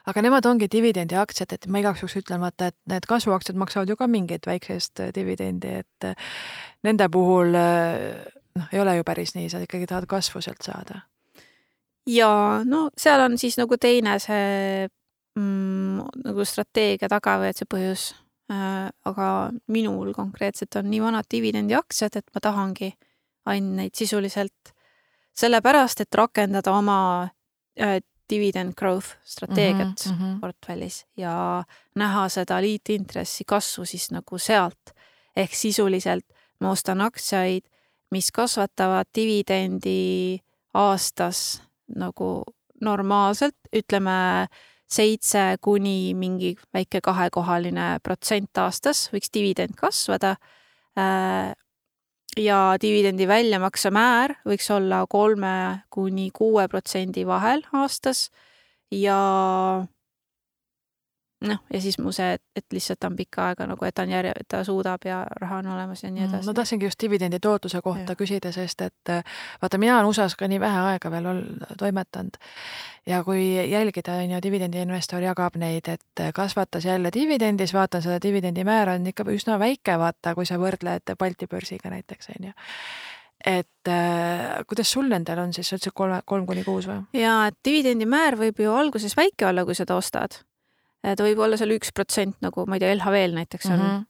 [0.05, 3.97] aga nemad ongi dividendiaktsiad, et ma igaks juhuks ütlen, vaata, et need kasvuaktsiad maksavad ju
[3.97, 6.29] ka mingit väiksest dividendi, et äh,
[6.85, 8.21] nende puhul äh,
[8.59, 11.01] noh, ei ole ju päris nii, sa ikkagi tahad kasvu sealt saada
[12.07, 14.87] ja no seal on siis nagu teine see
[15.39, 18.05] mm, nagu strateegia taga või et see põhjus.
[18.49, 19.27] Aga
[19.73, 22.91] minul konkreetselt on nii vanad dividendiaktsiad, et ma tahangi
[23.49, 24.73] ainult neid sisuliselt
[25.35, 26.97] sellepärast, et rakendada oma
[27.81, 27.97] äh,
[28.29, 31.63] dividend growth strateegiat mm -hmm, portfellis ja
[31.95, 34.93] näha seda liitintressi kasvu siis nagu sealt.
[35.35, 36.25] ehk sisuliselt
[36.59, 37.61] ma ostan aktsiaid,
[38.11, 40.39] mis kasvatavad dividendi
[40.73, 41.61] aastas
[41.95, 42.43] nagu
[42.81, 44.47] normaalselt, ütleme
[44.91, 50.35] seitse kuni mingi väike kahekohaline protsent aastas võiks dividend kasvada.
[50.99, 51.53] Äh,
[52.39, 58.29] ja dividendi väljamakse määr võiks olla kolme kuni kuue protsendi vahel aastas
[58.91, 59.17] ja
[61.41, 64.31] noh, ja siis mu see, et lihtsalt on pikka aega nagu, et ta on järje,
[64.47, 66.47] ta suudab ja raha on olemas ja nii Mm, edasi.
[66.47, 68.17] ma tahtsingi just dividendi tootluse kohta Jah.
[68.17, 69.23] küsida, sest et äh,
[69.61, 71.43] vaata, mina olen USA-s ka nii vähe aega veel ol-,
[71.77, 72.37] toimetanud
[73.05, 78.01] ja kui jälgida, on ju, dividendiinvestor jagab neid, et äh, kasvatas jälle dividendi, siis vaatan
[78.01, 82.55] seda dividendimäära on ikka üsna väike, vaata, kui sa võrdled Balti börsiga näiteks, on ju.
[83.45, 87.03] et äh, kuidas sul nendel on siis, ütlesid kolme, kolm kuni kuus või?
[87.13, 90.39] ja et dividendimäär võib ju alguses väike olla, kui seda ostad.
[91.13, 93.85] Ta võib olla seal üks protsent nagu ma ei tea, LHV-l näiteks on mm.
[93.85, 94.03] -hmm.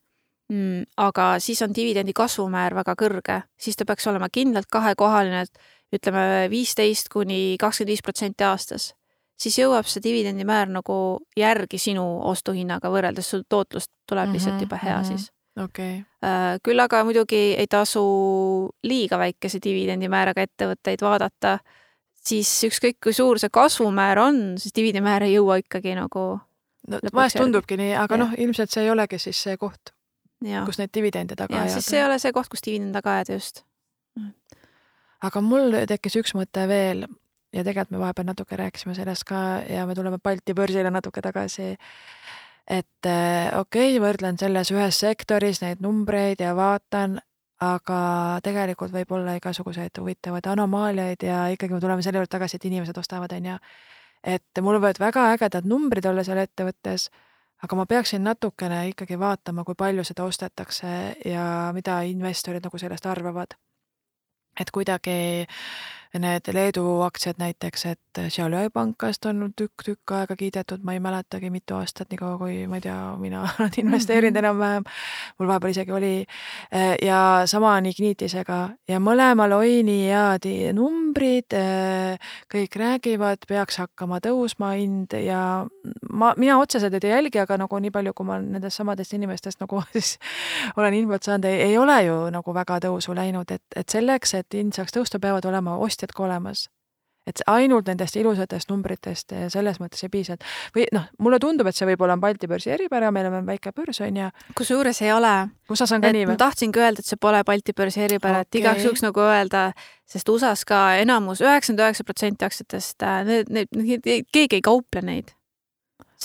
[0.53, 5.41] Mm, aga siis on dividendi kasvumäär väga kõrge, siis ta peaks olema kindlalt kahekohaline,
[5.95, 8.93] ütleme viisteist kuni kakskümmend viis protsenti aastas.
[9.35, 14.75] siis jõuab see dividendimäär nagu järgi sinu ostuhinnaga võrreldes, sul tootlus tuleb lihtsalt Mhm, juba
[14.83, 15.05] hea mhm.
[15.07, 15.31] siis.
[15.63, 16.29] okei okay.
[16.29, 21.59] Äh, küll aga muidugi ei tasu liiga väikese dividendimääraga ettevõtteid vaadata,
[22.13, 26.39] siis ükskõik kui suur see kasvumäär on, siis dividendimäär ei jõua ikkagi nagu
[26.87, 29.93] no vahest tundubki nii, aga noh, ilmselt see ei olegi siis see koht,
[30.45, 33.19] ja, kus neid dividende taga ja siis see ei ole see koht, kus dividend taga
[33.19, 33.63] ajada just.
[35.25, 37.05] aga mul tekkis üks mõte veel
[37.55, 41.75] ja tegelikult me vahepeal natuke rääkisime sellest ka ja me tuleme Balti börsile natuke tagasi.
[42.67, 47.19] et eh, okei okay,, võrdlen selles ühes sektoris neid numbreid ja vaatan,
[47.61, 47.99] aga
[48.43, 52.97] tegelikult võib olla igasuguseid huvitavaid anomaaliaid ja ikkagi me tuleme selle juurde tagasi, et inimesed
[52.97, 53.59] ostavad, on ju.
[54.25, 57.09] Et mul võivad väga ägedad numbrid olla seal ettevõttes,
[57.63, 60.89] aga ma peaksin natukene ikkagi vaatama, kui palju seda ostetakse
[61.25, 61.45] ja
[61.77, 63.55] mida investorid nagu sellest arvavad.
[64.59, 65.45] Et kuidagi
[66.19, 71.75] need Leedu aktsiad näiteks, et Šiauliai pankast on tükk-tükk aega kiidetud, ma ei mäletagi, mitu
[71.75, 74.83] aastat, nii kaua kui ma ei tea, mina olen investeerinud enam-vähem.
[75.39, 76.13] mul vahepeal isegi oli
[77.01, 80.47] ja sama on Ignitisega ja mõlemal oi nii head
[80.77, 81.55] numbrid,
[82.51, 85.65] kõik räägivad, peaks hakkama tõusma hind ja
[86.09, 89.81] ma, mina otseselt ei jälgi, aga nagu nii palju, kui ma nendest samadest inimestest nagu
[89.93, 90.15] siis
[90.77, 94.75] olen infot saanud, ei ole ju nagu väga tõusu läinud, et, et selleks, et hind
[94.75, 96.69] saaks tõusta, peavad olema ostjad ka olemas.
[97.25, 100.43] et ainult nendest ilusatest numbritest selles mõttes ei piisa, et
[100.75, 103.97] või noh, mulle tundub, et see võib-olla on Balti börsi eripära, meil on väike börs,
[104.05, 104.27] on ju.
[104.55, 105.31] kusjuures ei ole.
[105.65, 106.35] USA-s on ka nii või?
[106.35, 109.71] ma tahtsingi öelda, et see pole Balti börsi eripära okay., et igaks juhuks nagu öelda,
[110.05, 115.33] sest USA-s ka enamus, üheksakümmend üheksa protsenti aktsiatest, need, need, need, keegi ei kauple neid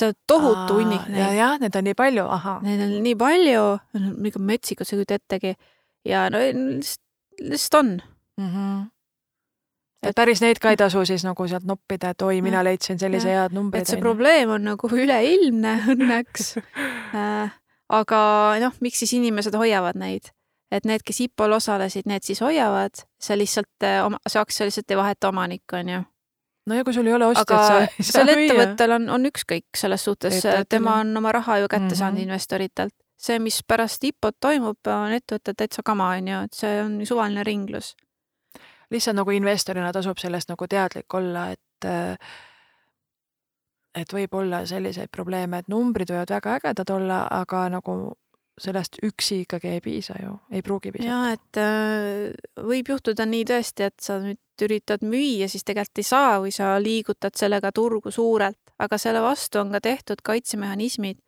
[0.01, 1.21] see on tohutu hunnik neid.
[1.21, 2.63] ja, jah, neid on nii palju, ahah.
[2.65, 3.65] Neid on nii palju,
[3.97, 5.55] nagu metsikud, sa ei kujuta ettegi.
[6.05, 7.91] ja no lihtsalt on
[8.37, 8.49] mm.
[8.49, 8.87] -hmm.
[10.03, 13.29] Et päris neid ka ei tasu siis nagu sealt noppida, et oi, mina leidsin sellise
[13.29, 13.83] head numbrid.
[13.83, 16.55] et see probleem on nagu üleilmne õnneks
[17.21, 17.57] äh,
[17.89, 18.21] aga
[18.63, 20.33] noh, miks siis inimesed hoiavad neid?
[20.71, 25.33] et need, kes IPO-l osalesid, need siis hoiavad, see lihtsalt, see aktsia lihtsalt ei vaheta
[25.33, 26.03] omanikku, on ju
[26.71, 29.77] no ja kui sul ei ole ostjat, sa ei saa sel ettevõttel on, on ükskõik
[29.77, 31.99] selles suhtes, tema on oma raha ju kätte mm -hmm.
[32.03, 32.29] saanud Mhm.
[32.29, 32.95] investoritelt.
[33.21, 37.45] see, mis pärast IPO-t toimub, on ettevõttel täitsa kama, on ju, et see on suvaline
[37.45, 37.97] ringlus.
[38.91, 41.87] Lihtsalt nagu investorina tasub sellest nagu teadlik olla, et
[43.95, 47.95] et võib olla selliseid probleeme, et numbrid võivad väga ägedad olla, aga nagu
[48.61, 51.09] sellest üksi ikkagi ei piisa ju, ei pruugi piisata.
[51.09, 56.09] ja et äh, võib juhtuda nii tõesti, et sa nüüd üritad müüa, siis tegelikult ei
[56.11, 61.21] saa või sa liigutad sellega turgu suurelt, aga selle vastu on ka tehtud kaitsemehhanismid,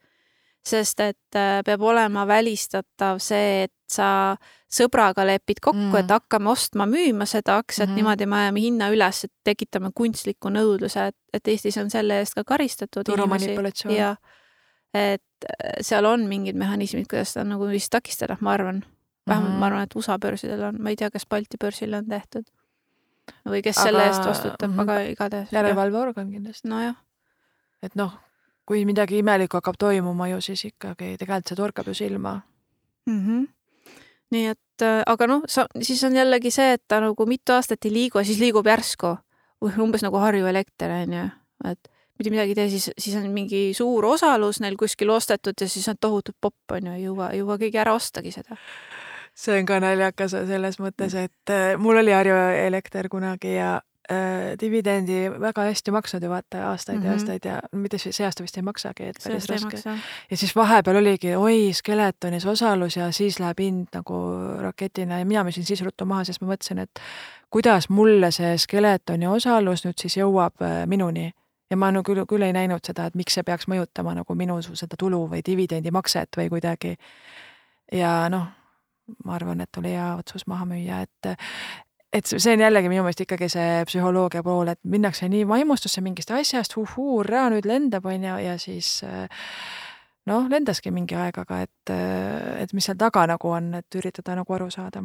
[0.66, 4.36] sest et äh, peab olema välistatav see, et sa
[4.72, 9.24] sõbraga lepid kokku mm., et hakkame ostma-müüma seda aktsiat mm, niimoodi me ajame hinna üles,
[9.26, 13.94] et tekitame kunstliku nõudluse, et, et Eestis on selle eest ka karistatud turumanipulatsioon.
[13.96, 14.14] ja
[14.94, 18.82] et seal on mingid mehhanismid, kuidas seda nagu vist takistada, ma arvan.
[19.28, 22.08] vähemalt mm ma arvan, et USA börsidel on, ma ei tea, kas Balti börsil on
[22.08, 22.44] tehtud.
[23.48, 23.84] või kes aga...
[23.86, 24.82] selle eest vastutab mm, -hmm.
[24.82, 25.52] aga igatahes.
[25.52, 26.68] järelevalveorgan kindlasti.
[26.68, 26.96] nojah.
[27.82, 28.12] et noh,
[28.72, 32.38] kui midagi imelikku hakkab toimuma ju, siis ikkagi tegelikult see torkab ju silma
[33.06, 33.18] mm.
[33.26, 33.48] -hmm.
[34.32, 37.92] nii et, aga noh, sa, siis on jällegi see, et ta nagu mitu aastat ei
[37.92, 39.16] liigu ja siis liigub järsku.
[39.78, 41.28] umbes nagu Harju elekter on ju,
[41.70, 45.68] et mitte midagi ei tee, siis, siis on mingi suur osalus neil kuskil ostetud ja
[45.68, 48.56] siis on tohutu popp on ju, ei jõua, ei jõua keegi ära ostagi seda.
[49.34, 52.34] see on ka naljakas selles mõttes, et mul oli Harju
[52.66, 53.80] elekter kunagi ja
[54.10, 57.06] äh, dividendi väga hästi maksnud ju vaata aastaid mm -hmm.
[57.06, 57.18] ja Mhm.
[57.18, 59.76] aastaid ja mitte see aasta vist ei maksagi, et päris raske.
[60.30, 64.14] ja siis vahepeal oligi, oi, Skeletonis osalus ja siis läheb hind nagu
[64.60, 67.00] raketina ja mina müüsin siis ruttu maha, sest ma mõtlesin, et
[67.50, 71.32] kuidas mulle see Skeletoni osalus nüüd siis jõuab äh, minuni.
[71.70, 74.58] ja ma nagu küll, küll ei näinud seda, et miks see peaks mõjutama nagu minu
[74.62, 76.96] seda tulu või dividendimakset või kuidagi.
[77.92, 78.46] ja noh,
[79.24, 81.38] ma arvan, et oli hea otsus maha müüa, et
[82.12, 86.30] et see on jällegi minu meelest ikkagi see psühholoogia pool, et minnakse nii vaimustusse mingist
[86.34, 89.24] asjast, uhuu, hurraa, nüüd lendab, on ju, ja siis äh,
[90.28, 91.94] noh, lendaski mingi aeg, aga et,
[92.62, 95.04] et mis seal taga nagu on, et üritada nagu aru saada.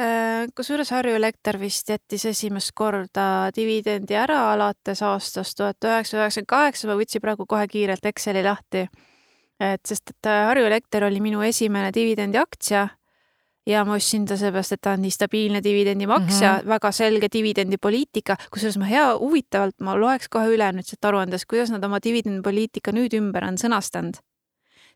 [0.00, 6.52] Äh, kusjuures Harju Elekter vist jättis esimest korda dividendi ära alates aastast tuhat üheksasada üheksakümmend
[6.54, 8.86] kaheksa, ma võtsin praegu kohe kiirelt Exceli lahti.
[9.60, 12.86] et sest, et Harju Elekter oli minu esimene dividendiaktsia
[13.66, 16.58] ja ma ostsin ta seepärast, et ta on nii stabiilne dividendimaksja mm.
[16.58, 16.68] -hmm.
[16.68, 21.70] väga selge dividendipoliitika, kusjuures ma hea huvitavalt, ma loeks kohe üle nüüd siit aruandest, kuidas
[21.70, 24.20] nad oma dividendipoliitika nüüd ümber on sõnastanud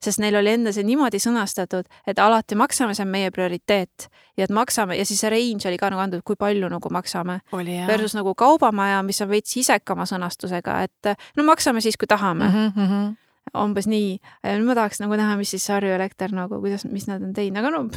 [0.05, 4.47] sest neil oli enda see niimoodi sõnastatud, et alati maksame, see on meie prioriteet ja
[4.47, 7.41] et maksame ja siis see range oli ka nagu antud, kui palju nagu maksame
[7.89, 12.55] versus nagu kaubamaja, mis on veits isekama sõnastusega, et no maksame siis, kui tahame mm,
[12.55, 12.73] mm.
[12.73, 13.15] -hmm, mm -hmm.
[13.55, 13.63] -hmm.
[13.65, 14.19] umbes nii.
[14.65, 17.71] ma tahaks nagu näha, mis siis Harju Elekter nagu, kuidas, mis nad on teinud, aga
[17.71, 17.89] no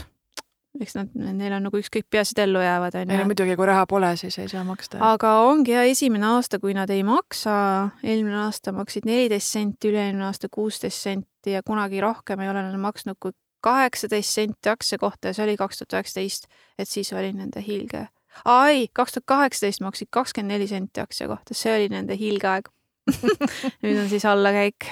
[0.81, 3.29] eks nad, neil on nagu ükskõik, peaasi, et ellu jäävad, ei no onju.
[3.31, 4.99] muidugi, kui raha pole, siis ei saa maksta.
[5.03, 7.55] aga ongi jah, esimene aasta, kui nad ei maksa,
[8.03, 12.77] eelmine aasta maksid neliteist senti, üle-eelmine aasta kuusteist senti ja kunagi rohkem ei ole nad
[12.81, 13.35] maksnud kui
[13.65, 16.47] kaheksateist senti aktsia kohta ja see oli kaks tuhat üheksateist,
[16.79, 18.07] et siis oli nende hiilge.
[18.45, 22.69] aa ei, kaks tuhat kaheksateist maksid kakskümmend neli senti aktsia kohta, see oli nende hiilgeaeg
[23.83, 24.91] nüüd on siis allakäik.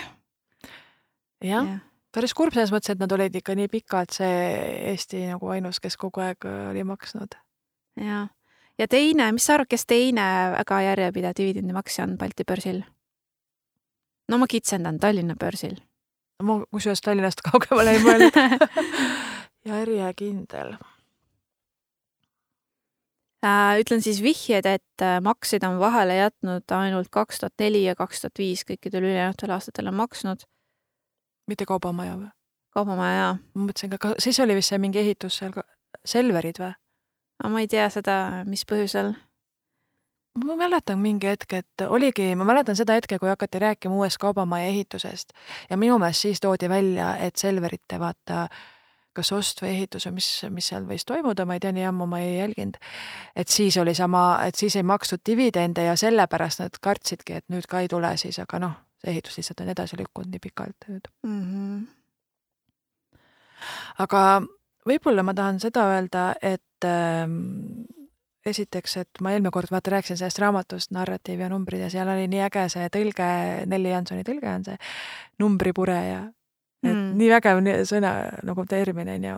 [1.44, 1.78] jah ja.
[2.16, 4.36] Päris kurb selles mõttes, et nad olid ikka nii pikalt see
[4.94, 7.36] Eesti nagu ainus, kes kogu aeg oli maksnud.
[8.02, 8.30] jah,
[8.80, 12.86] ja teine, mis sa arvad, kes teine väga järjepidev dividendimaksja on Balti börsil?
[14.32, 15.78] no ma kitsendan Tallinna börsil
[16.44, 18.36] ma kusjuures Tallinnast kaugemale ei mõelnud
[19.72, 20.76] järjekindel.
[23.46, 27.96] Äh, ütlen siis vihjed, et äh, makseid on vahele jätnud ainult kaks tuhat neli ja
[27.96, 30.46] kaks tuhat viis, kõikidel ülejäänutel aastatel on maksnud.
[31.48, 32.32] Mitte Kaubamaja või?
[32.76, 33.36] kaubamaja jaa.
[33.54, 35.56] ma mõtlesin ka, siis oli vist see mingi ehitus seal
[36.06, 36.74] Selverid või?
[37.40, 39.14] aga ma ei tea seda, mis põhjusel.
[40.44, 44.68] ma mäletan mingi hetk, et oligi, ma mäletan seda hetke, kui hakati rääkima uuest kaubamaja
[44.74, 45.36] ehitusest
[45.70, 48.48] ja minu meelest siis toodi välja, et Selverite vaata
[49.16, 52.08] kas ost või ehitus või mis, mis seal võis toimuda, ma ei tea, nii ammu
[52.12, 52.76] ma ei jälginud.
[53.36, 57.70] et siis oli sama, et siis ei makstud dividende ja sellepärast nad kartsidki, et nüüd
[57.72, 61.42] ka ei tule siis, aga noh, ehitus lihtsalt on edasi lükkunud nii pikalt nüüd mm.
[61.42, 61.86] -hmm.
[64.06, 64.22] aga
[64.90, 67.86] võib-olla ma tahan seda öelda, et ähm,
[68.46, 72.28] esiteks, et ma eelmine kord vaata rääkisin sellest raamatust Narratiiv ja numbrid ja seal oli
[72.32, 73.30] nii äge see tõlge,
[73.72, 74.78] Nelli Jansoni tõlge on see
[75.42, 76.22] numbripureja.
[76.86, 77.12] et mm.
[77.18, 78.14] nii vägev sõna
[78.46, 79.36] nagu termin on ju.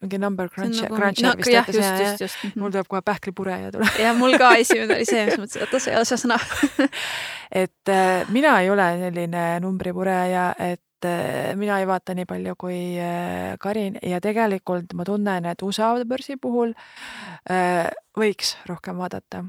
[0.00, 2.44] Mingi number cruncher nagu,, cruncher no, vist jah, just, just, just.
[2.44, 3.98] ja mul tuleb kohe pähklipureja tuleb.
[4.00, 6.38] ja mul ka esimene oli see, mis mõtlesin, oota, see ei ole see sõna
[7.64, 12.78] et äh, mina ei ole selline numbripureja, et äh, mina ei vaata nii palju kui
[13.02, 16.74] äh, Karin ja tegelikult ma tunnen, et USA börsi puhul
[17.50, 19.44] äh, võiks rohkem vaadata.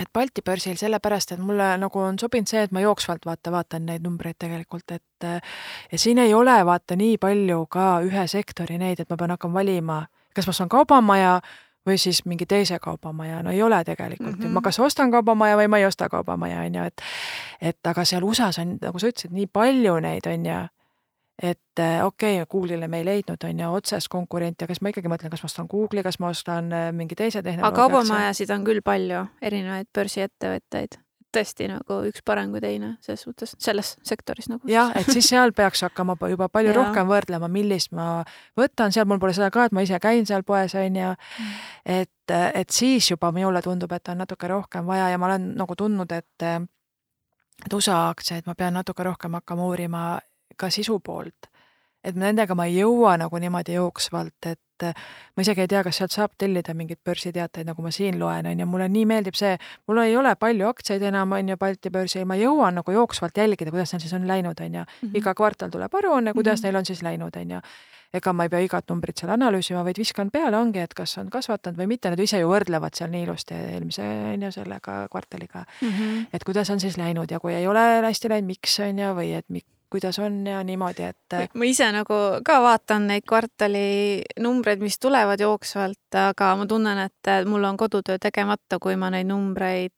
[0.00, 3.86] Et Balti börsil sellepärast, et mulle nagu on sobinud see, et ma jooksvalt vaata, vaatan
[3.86, 5.40] neid numbreid tegelikult, et äh,
[5.92, 9.60] ja siin ei ole vaata nii palju ka ühe sektori neid, et ma pean hakkama
[9.60, 10.00] valima,
[10.34, 11.38] kas ma saan kaubamaja
[11.86, 14.52] või siis mingi teise kaubamaja, no ei ole tegelikult mm, -hmm.
[14.56, 17.02] ma kas ostan kaubamaja või ma ei osta kaubamaja, on ju, et
[17.60, 20.60] et aga seal USA-s on, nagu sa ütlesid, nii palju neid, on ju,
[21.42, 25.10] et okei okay,, Google'ile me ei leidnud, on ju, otsest konkurenti, aga siis ma ikkagi
[25.10, 27.72] mõtlen, kas ma ostan Google'i, kas ma ostan mingi teise tehnoloogia.
[27.72, 31.00] aga kaubamajasid on küll palju, erinevaid börsiettevõtteid
[31.34, 34.68] tõesti nagu üks parem kui teine selles suhtes, selles sektoris nagu.
[34.70, 36.76] jah, et siis seal peaks hakkama juba palju ja.
[36.78, 38.08] rohkem võrdlema, millist ma
[38.58, 41.14] võtan, seal mul pole seda ka, et ma ise käin seal poes, on ju.
[41.96, 45.76] et, et siis juba minule tundub, et on natuke rohkem vaja ja ma olen nagu
[45.78, 46.48] tundnud, et
[47.64, 50.04] et USA aktsiaid ma pean natuke rohkem hakkama uurima
[50.56, 51.50] ka sisu poolt.
[52.04, 56.14] et nendega ma ei jõua nagu niimoodi jooksvalt, et ma isegi ei tea, kas sealt
[56.14, 59.54] saab tellida mingeid börsiteateid, nagu ma siin loen, on ju, mulle nii meeldib see,
[59.88, 63.72] mul ei ole palju aktsiaid enam, on ju, Balti börsil, ma jõuan nagu jooksvalt jälgida,
[63.74, 64.86] kuidas neil siis on läinud, on ju.
[65.20, 66.72] iga kvartal tuleb aruanne, kuidas mm -hmm.
[66.72, 67.60] neil on siis läinud, on ju.
[68.14, 71.30] ega ma ei pea igat numbrit seal analüüsima, vaid viskan peale, ongi, et kas on
[71.30, 74.02] kasvatanud või mitte, nad ise ju võrdlevad seal nii ilusti eelmise,
[74.34, 75.88] on ju, sellega kvartaliga mm.
[75.88, 76.26] -hmm.
[76.32, 79.34] et kuidas on siis läinud ja kui ei ole hästi läinud, miks, on ju, või
[79.38, 79.48] et
[79.94, 85.40] kuidas on ja niimoodi, et ma ise nagu ka vaatan neid kvartali numbreid, mis tulevad
[85.40, 89.94] jooksvalt, aga ma tunnen, et mul on kodutöö tegemata, kui ma neid numbreid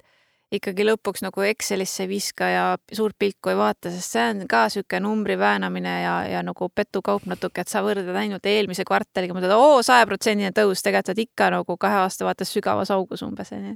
[0.55, 4.67] ikkagi lõpuks nagu Excelisse ei viska ja suurt pilku ei vaata, sest see on ka
[4.67, 9.55] niisugune numbri väänamine ja, ja nagu petukaup natuke, et sa võrdled ainult eelmise kvartaliga, mõtled,
[9.57, 13.75] oo, sajaprotsendine tõus, tegelikult oled ikka nagu kahe aasta vaates sügavas augus umbes, onju.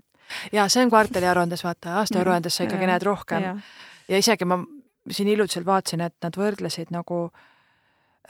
[0.55, 3.51] ja see on kvartaliaruandes, vaata, aastaaruandes sa ikkagi ja, näed rohkem.
[4.09, 4.63] ja isegi ma
[5.11, 7.21] siin hiljuti vaatasin, et nad võrdlesid nagu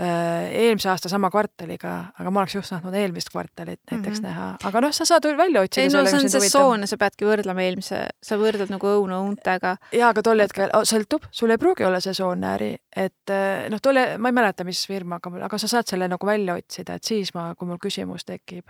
[0.00, 4.28] äh, eelmise aasta sama kvartaliga, aga ma oleks just tahtnud eelmist kvartalit näiteks mm -hmm.
[4.28, 5.82] näha, aga noh, sa saad välja otsida.
[5.82, 9.76] ei no see on sesoon ja sa peadki võrdlema eelmise, sa võrdled nagu õunu õuntega.
[9.92, 13.80] ja, aga tol hetkel oh,, sõltub, sul ei pruugi olla sesoonne äri, et äh, noh,
[13.82, 17.34] tol, ma ei mäleta, mis firmaga, aga sa saad selle nagu välja otsida, et siis
[17.34, 18.66] ma, kui mul küsimus tekib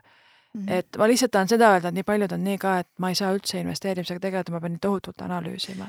[0.54, 0.72] Mm -hmm.
[0.72, 3.14] et ma lihtsalt tahan seda öelda, et nii paljud on nii ka, et ma ei
[3.14, 5.86] saa üldse investeerimisega tegeleda, ma pean nii tohutult analüüsima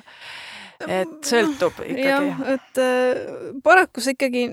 [0.87, 2.07] et sõltub ikkagi.
[2.07, 3.19] jah, et äh,
[3.63, 4.43] paraku see ikkagi,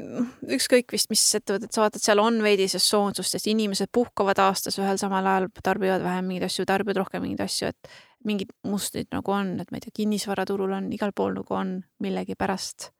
[0.59, 5.01] ükskõik vist, mis ettevõtet sa vaatad, seal on veidi sesoonsust, sest inimesed puhkavad aastas ühel
[5.01, 7.93] samal ajal, tarbivad vähem mingeid asju, tarbivad rohkem mingeid asju, et
[8.29, 12.91] mingid mustrid nagu on, et ma ei tea, kinnisvaraturul on, igal pool nagu on millegipärast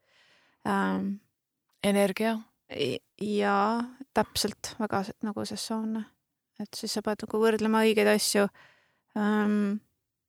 [0.69, 1.19] ähm,.
[1.85, 2.39] energia?
[2.69, 6.05] jaa, täpselt, väga nagu sesoonne.
[6.61, 8.45] et siis sa pead nagu võrdlema õigeid asju
[9.17, 9.79] ähm,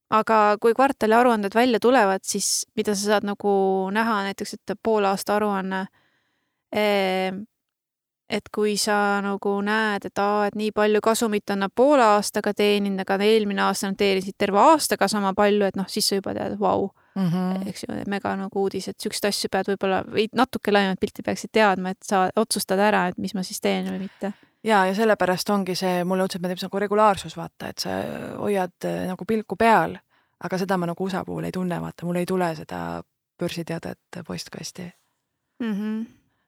[0.09, 3.51] aga kui kvartali aruanded välja tulevad, siis mida sa saad nagu
[3.93, 5.85] näha näiteks, et poolaasta aruanne,
[6.73, 7.43] ehm,
[8.29, 12.53] et kui sa nagu näed, et aa, et nii palju kasumit on nad poole aastaga
[12.53, 16.33] teeninud, aga eelmine aasta nad teenisid terve aastaga sama palju, et noh, siis sa juba
[16.37, 17.69] tead, vau mm, -hmm.
[17.69, 21.49] eks ju, mega nagu uudis, et siukseid asju pead võib-olla või natuke laiemat pilti peaksid
[21.53, 25.49] teadma, et sa otsustad ära, et mis ma siis teen või mitte ja, ja sellepärast
[25.53, 27.97] ongi see, mulle õudselt meeldib nagu regulaarsus, vaata, et sa
[28.39, 29.97] hoiad äh, nagu pilku peal,
[30.43, 33.01] aga seda ma nagu USA puhul ei tunne, vaata, mul ei tule seda
[33.39, 34.83] börsiteadet postkasti
[35.63, 35.73] mm.
[35.73, 36.05] -hmm.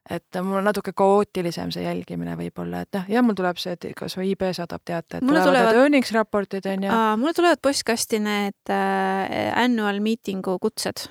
[0.09, 3.87] et mul on natuke kaootilisem see jälgimine võib-olla, et noh, jah, mul tuleb see, et
[3.95, 6.99] kasvõi IB saadab teate, et mulle tulevad, earnings raportid on ju.
[7.17, 11.07] mulle tulevad postkasti need äh, annual meeting'u kutsed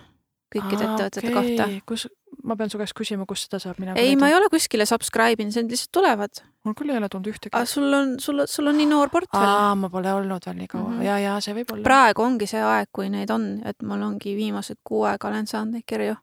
[0.50, 1.34] kõikide ettevõtete okay.
[1.34, 1.66] kohta.
[1.86, 2.06] kus,
[2.44, 5.42] ma pean su käest küsima, kust seda saab mina ei, ma ei ole kuskile subscribe
[5.42, 6.42] inud, need lihtsalt tulevad.
[6.66, 7.52] mul küll ei ole tulnud ühtegi.
[7.54, 9.46] aga sul on, sul, sul on nii noor portfell.
[9.46, 11.08] aa, ma pole olnud veel nii kaua mm -hmm.
[11.08, 11.86] ja, ja see võib olla.
[11.86, 15.78] praegu ongi see aeg, kui neid on, et mul ongi viimased kuu aega olen saanud
[15.78, 16.16] neid kirju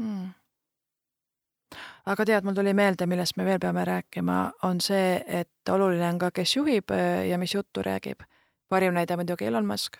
[0.00, 0.28] mm..
[2.14, 6.18] aga tead, mul tuli meelde, millest me veel peame rääkima, on see, et oluline on
[6.18, 8.22] ka, kes juhib äh, ja mis juttu räägib.
[8.68, 9.96] parim näide muidugi Elon Musk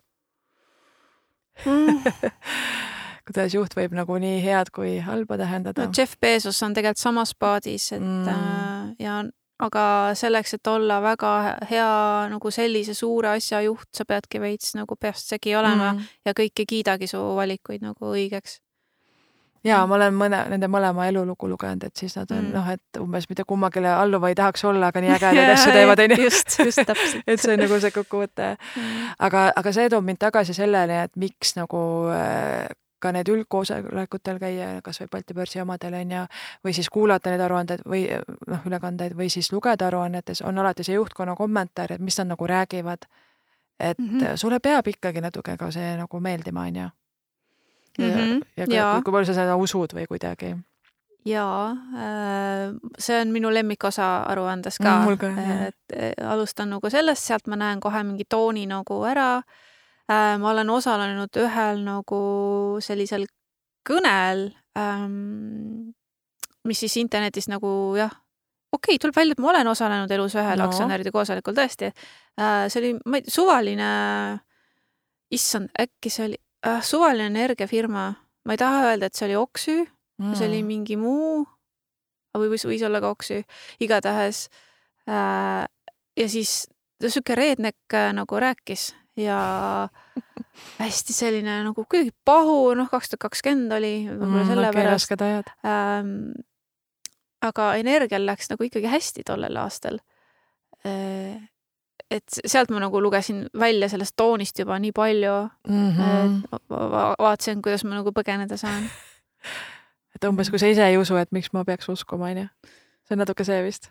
[1.66, 2.02] mm.
[3.30, 5.86] kuidas juht võib nagu nii head kui halba tähendada.
[5.86, 8.28] no Jeff Bezos on tegelikult samas paadis, et mm.
[8.28, 9.20] Äh, ja
[9.60, 9.84] aga
[10.16, 11.34] selleks, et olla väga
[11.70, 11.90] hea
[12.32, 16.10] nagu sellise suure asja juht, sa peadki veits nagu peast segi olema mm.
[16.26, 18.58] ja kõik ei kiidagi su valikuid nagu õigeks
[19.64, 22.52] ja ma olen mõne, nende mõlema elulugu lugenud, et siis nad on mm.
[22.56, 26.20] noh, et umbes mitte kummagile alluva ei tahaks olla, aga nii ägedaid asju teevad, onju.
[26.24, 29.10] just, just täpselt et see on nagu see kokkuvõte mm..
[29.28, 31.82] aga, aga see toob mind tagasi selleni, et miks nagu
[32.14, 36.22] äh, ka need üldkoosolekutel käia, kas või Balti börsi omadel on ju,
[36.66, 38.04] või siis kuulata neid aruandeid või
[38.50, 42.46] noh, ülekandeid või siis lugeda aruannetes, on alati see juhtkonna kommentaar, et mis nad nagu
[42.46, 43.08] räägivad.
[43.80, 44.36] et mm -hmm.
[44.36, 46.88] sulle peab ikkagi natuke ka see nagu meeldima, on ju.
[47.98, 48.06] ja,
[48.56, 50.56] ja, ja kui palju sa seda usud või kuidagi
[51.24, 55.66] jaa, äh, see on minu lemmikosa aruandes ka mm,.
[55.68, 59.69] et äh, alustan nagu sellest, sealt ma näen kohe mingi tooni nagu ära Äh,
[60.10, 62.20] ma olen osalenud ühel nagu
[62.82, 63.26] sellisel
[63.86, 65.92] kõnel, ähm,
[66.66, 68.12] mis siis internetis nagu jah,
[68.72, 70.68] okei okay,, tuleb välja, et ma olen osalenud elus ühel no.
[70.68, 71.92] aktsionäride koosolekul tõesti.
[72.40, 73.92] Äh, see oli, ma ei tea, suvaline,
[75.34, 78.10] issand, äkki see oli äh, suvaline energiafirma,
[78.46, 81.44] ma ei taha öelda, et see oli Oksü mm., see oli mingi muu,
[82.36, 83.42] või võis, võis olla ka Oksü,
[83.82, 84.48] igatahes
[85.08, 85.64] äh,.
[86.18, 86.64] ja siis
[87.00, 88.90] sihuke redneck nagu rääkis
[89.20, 89.88] ja
[90.80, 95.42] hästi selline nagu kuidagi pahu, noh, kaks tuhat kakskümmend oli võib-olla mm, sellepärast okay,.
[95.66, 96.14] Ähm,
[97.44, 100.00] aga energial läks nagu ikkagi hästi tollel aastal
[100.86, 101.38] äh,
[102.10, 105.36] et sealt ma nagu lugesin välja sellest toonist juba nii palju
[105.68, 105.90] mm.
[105.96, 106.58] -hmm.
[106.70, 108.90] Va vaatasin, kuidas ma nagu põgeneda saan.
[110.14, 112.48] et umbes, kui sa ise ei usu, et miks ma peaks uskuma, onju.
[113.04, 113.90] see on natuke see vist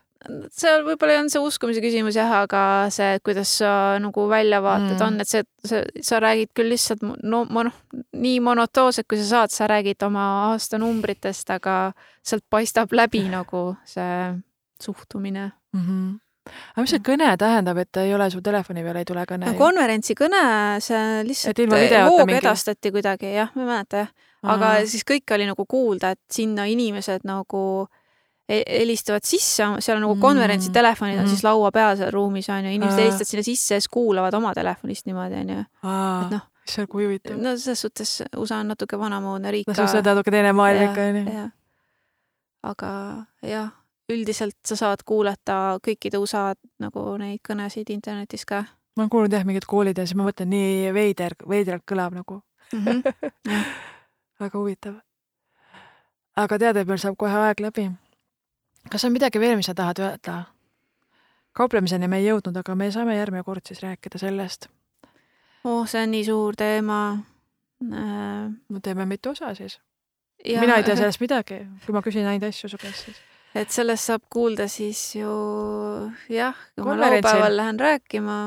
[0.51, 2.61] seal võib-olla olnud see uskumise küsimus jah, aga
[2.91, 3.71] see, kuidas sa
[4.03, 5.03] nagu väljavaated mm.
[5.05, 7.75] on, et see, see, sa räägid küll lihtsalt no noh,
[8.19, 11.77] nii monotoonselt, kui sa saad, sa räägid oma aastanumbritest, aga
[12.19, 14.33] sealt paistab läbi nagu see
[14.83, 15.85] suhtumine mm.
[15.85, 16.17] -hmm
[16.49, 19.51] aga mis see kõne tähendab, et ei ole su telefoni peal ei tule kõne?
[19.57, 20.41] konverentsi kõne,
[20.81, 22.39] see lihtsalt voog mingi...
[22.41, 24.09] edastati kuidagi, jah, ma ei mäleta jah
[24.47, 27.61] aga siis kõike oli nagu kuulda, et sinna inimesed nagu
[28.49, 30.21] helistavad sisse, seal on nagu Mm.
[30.21, 31.29] konverentsitelefonid on Mhm.
[31.29, 34.53] siis laua peal seal ruumis on ju, inimesed helistavad sinna sisse ja siis kuulavad oma
[34.53, 35.59] telefonist niimoodi on ju.
[35.59, 37.37] et noh, issand, kui huvitav.
[37.37, 41.01] no selles suhtes USA on natuke vanamoodne riik no see on natuke teine maailm ikka
[41.01, 41.33] onju.
[41.33, 41.51] jah.
[42.63, 42.89] aga
[43.43, 43.69] jah,
[44.09, 48.63] üldiselt sa saad kuulata kõikide USA nagu neid kõnesid internetis ka
[48.97, 52.41] ma olen kuulnud jah mingid koolid ja siis ma mõtlen nii veider, veidralt kõlab nagu
[52.73, 52.85] mm.
[52.85, 53.63] -hmm.
[54.39, 54.93] väga huvitav.
[56.35, 57.91] aga tead, et meil saab kohe aeg läbi.
[58.91, 60.43] Kas on midagi veel, mis sa tahad öelda?
[61.59, 64.69] kauplemiseni me ei jõudnud, aga me saame järgmine kord siis rääkida sellest.
[65.63, 68.49] oh, see on nii suur teema äh,.
[68.69, 69.79] no teeme mitu osa siis.
[70.45, 73.21] mina ei tea sellest midagi, kui ma küsin häid asju su käest siis.
[73.55, 75.33] et sellest saab kuulda siis ju
[76.29, 78.37] jah, kui ma laupäeval lähen rääkima.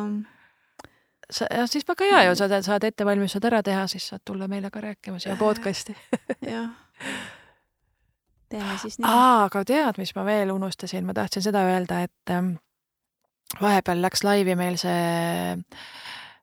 [1.30, 4.80] sa, siis väga hea ju, sa saad ettevalmistused ära teha, siis saad tulla meile ka
[4.80, 5.96] rääkima siia podcast'i.
[6.54, 6.70] jah.
[8.52, 9.08] Teeme siis nii.
[9.08, 12.54] aa, aga tead, mis ma veel unustasin, ma tahtsin seda öelda, et ähm,
[13.60, 15.56] vahepeal läks laivi meil see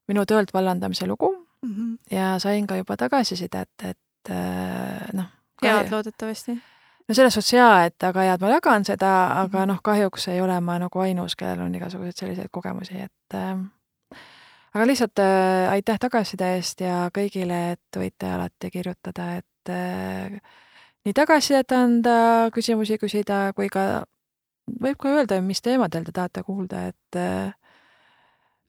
[0.10, 1.97] minu töölt vallandamise lugu Mhm.
[2.12, 5.26] ja sain ka juba tagasisidet, et äh, noh.
[5.64, 6.51] head loodetavasti.
[7.07, 10.41] no selles suhtes jaa, et väga hea, et ma jagan seda, aga noh, kahjuks ei
[10.41, 13.60] ole ma nagu ainus, kellel on igasuguseid selliseid kogemusi, et äh,
[14.74, 20.39] aga lihtsalt äh, aitäh tagasiside eest ja kõigile, et võite alati kirjutada, et äh,
[21.10, 22.16] nii tagasisidet anda,
[22.53, 24.05] küsimusi küsida kui ka
[24.70, 27.49] võib ka öelda, mis teemadel te tahate kuulda, et äh,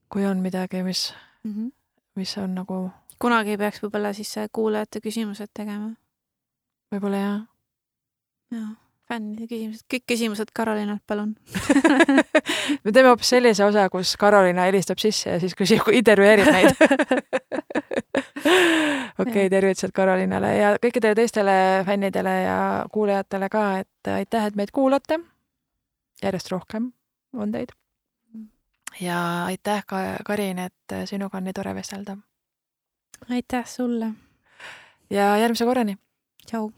[0.09, 1.11] kui on midagi, mis,
[2.17, 2.79] mis on nagu
[3.21, 5.93] kunagi peaks võib-olla siis kuulajate küsimused tegema.
[6.91, 7.41] võib-olla jah.
[8.51, 8.71] Jah,
[9.11, 11.35] fännide küsimused, kõik küsimused Karolinalt, palun.
[12.85, 16.79] me teeme hoopis sellise osa, kus Karolina helistab sisse ja siis küsib, intervjueerib neid.
[19.23, 21.59] okei, tervitused Karolinale ja kõikidele teistele
[21.89, 22.57] fännidele ja
[22.93, 25.21] kuulajatele ka, et aitäh, et meid kuulate.
[26.23, 26.93] järjest rohkem
[27.35, 27.77] on teid.
[29.01, 32.17] ja aitäh ka, Karin, et sinuga on nii tore vestelda
[33.29, 34.13] aitäh sulle.
[35.11, 35.99] ja järgmise korrani.
[36.47, 36.71] tšau.